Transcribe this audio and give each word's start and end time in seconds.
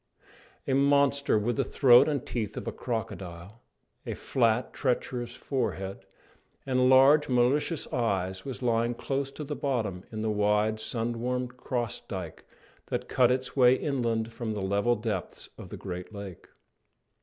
A 0.67 0.73
monster, 0.73 1.37
with 1.37 1.57
the 1.57 1.63
throat 1.63 2.07
and 2.09 2.25
teeth 2.25 2.57
of 2.57 2.67
a 2.67 2.71
crocodile, 2.71 3.61
a 4.03 4.15
flat, 4.15 4.73
treacherous 4.73 5.35
forehead, 5.35 6.07
and 6.65 6.89
large, 6.89 7.27
dull, 7.27 7.35
malicious 7.35 7.85
eyes, 7.93 8.43
was 8.43 8.63
lying 8.63 8.95
close 8.95 9.29
to 9.29 9.43
the 9.43 9.55
bottom 9.55 10.01
in 10.11 10.23
the 10.23 10.31
wide, 10.31 10.79
sun 10.79 11.19
warmed 11.21 11.55
cross 11.55 11.99
dyke 11.99 12.45
that 12.87 13.07
cut 13.09 13.29
its 13.29 13.55
way 13.55 13.75
inland 13.75 14.33
from 14.33 14.55
the 14.55 14.63
level 14.63 14.95
depths 14.95 15.49
of 15.55 15.69
the 15.69 15.77
great 15.77 16.11
lake. 16.11 16.47